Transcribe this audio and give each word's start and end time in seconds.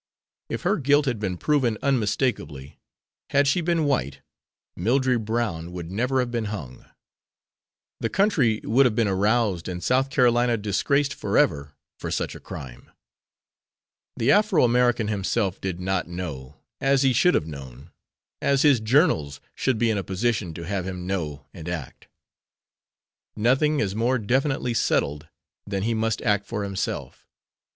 If 0.49 0.63
her 0.63 0.77
guilt 0.77 1.05
had 1.05 1.19
been 1.19 1.37
proven 1.37 1.77
unmistakably, 1.83 2.79
had 3.29 3.47
she 3.47 3.61
been 3.61 3.83
white, 3.83 4.21
Mildrey 4.75 5.23
Brown 5.23 5.71
would 5.73 5.91
never 5.91 6.19
have 6.21 6.31
been 6.31 6.45
hung. 6.45 6.85
The 7.99 8.09
country 8.09 8.61
would 8.63 8.87
have 8.87 8.95
been 8.95 9.07
aroused 9.07 9.67
and 9.67 9.83
South 9.83 10.09
Carolina 10.09 10.57
disgraced 10.57 11.13
forever 11.13 11.75
for 11.99 12.09
such 12.09 12.33
a 12.33 12.39
crime. 12.39 12.89
The 14.17 14.31
Afro 14.31 14.63
American 14.63 15.07
himself 15.07 15.61
did 15.61 15.79
not 15.79 16.07
know 16.07 16.55
as 16.79 17.03
he 17.03 17.13
should 17.13 17.35
have 17.35 17.45
known 17.45 17.91
as 18.41 18.63
his 18.63 18.79
journals 18.79 19.39
should 19.53 19.77
be 19.77 19.91
in 19.91 19.99
a 19.99 20.03
position 20.03 20.55
to 20.55 20.63
have 20.65 20.83
him 20.87 21.05
know 21.05 21.45
and 21.53 21.69
act. 21.69 22.07
Nothing 23.35 23.79
is 23.79 23.93
more 23.93 24.17
definitely 24.17 24.73
settled 24.73 25.27
than 25.67 25.83
he 25.83 25.93
must 25.93 26.23
act 26.23 26.47
for 26.47 26.63
himself. 26.63 27.27